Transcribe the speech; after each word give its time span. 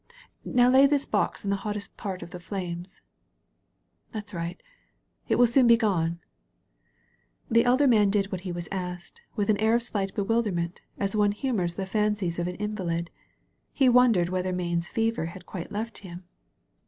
Now 0.43 0.67
lay 0.71 0.87
this 0.87 1.05
box 1.05 1.43
in 1.43 1.51
the 1.51 1.57
hottest 1.61 1.95
part 1.95 2.23
of 2.23 2.31
the 2.31 2.39
flames. 2.39 3.01
That's 4.11 4.33
right. 4.33 4.59
It 5.27 5.35
will 5.35 5.45
soon 5.45 5.67
be 5.67 5.77
gone." 5.77 6.19
The 7.51 7.65
elder 7.65 7.85
man 7.85 8.09
did 8.09 8.31
what 8.31 8.43
was 8.47 8.67
asked, 8.71 9.21
with 9.35 9.47
an 9.51 9.57
air 9.59 9.75
of 9.75 9.83
slight 9.83 10.15
bewilderment, 10.15 10.81
as 10.97 11.15
one 11.15 11.33
humors 11.33 11.75
the 11.75 11.85
fancies 11.85 12.39
of 12.39 12.47
an 12.47 12.55
invalid. 12.55 13.11
He 13.71 13.89
wondered 13.89 14.29
whether 14.29 14.51
Mayne's 14.51 14.87
fever 14.87 15.25
had 15.27 15.45
quite 15.45 15.71
left 15.71 15.99
him. 15.99 16.23